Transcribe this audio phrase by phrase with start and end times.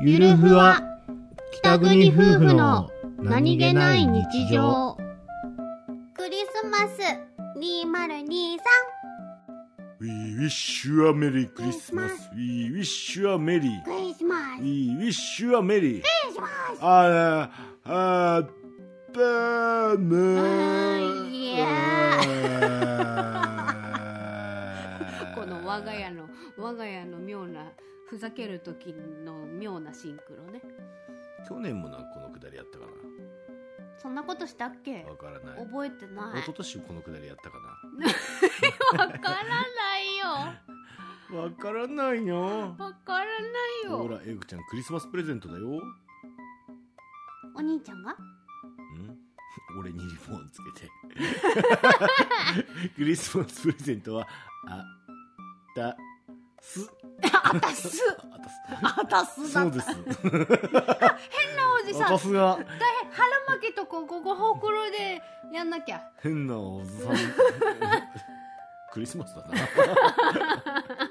[0.00, 0.80] ゆるふわ
[1.62, 4.96] 北国夫婦の何気ない日常
[6.14, 7.02] クリスマス
[7.58, 8.58] 2023
[10.00, 10.08] We
[10.38, 12.12] wish you a Merry Christmas.
[12.32, 13.82] We wish you a Merry.
[13.82, 15.80] クリスマス We wish you a Merry.
[15.80, 17.50] クリスマスあ
[17.84, 18.42] あ、
[19.12, 21.66] ばーむいや
[22.22, 23.17] こ
[25.48, 27.72] の我が家の我が家の妙な
[28.08, 28.92] ふざける時
[29.24, 30.60] の妙なシンクロね。
[31.48, 32.84] 去年もなこのくだりやったか
[33.98, 35.02] そんなことしたっけ？
[35.02, 35.64] なわからない。
[35.66, 36.40] 覚えてない。
[36.40, 37.58] 一昨年もこのくだりやったか
[38.98, 40.26] わからないよ。
[41.30, 42.40] なわからないよ。
[42.78, 43.48] わからな
[43.82, 43.98] いよ。
[43.98, 45.66] ほら、エイクちゃんクリスマスプレゼントだよ。
[45.68, 45.80] ん
[47.54, 48.16] お兄ちゃんが？
[49.78, 50.90] 俺にリボンつけて。
[52.96, 54.26] クリスマスプレゼントは、
[54.68, 54.84] あ、
[55.78, 55.96] た、
[56.60, 56.88] す。
[57.22, 58.02] あたす
[58.82, 59.48] あたす。
[59.50, 59.86] そうです。
[59.92, 60.44] 変な
[61.82, 67.16] おじさんあたすが大変腹巻きとこここほくろでやんなきゃ変なおじさん。
[68.92, 71.10] クリスマスだな。